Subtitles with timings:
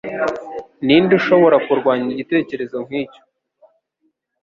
[0.85, 3.21] Ninde ushobora kurwanya igitekerezo nkicyo?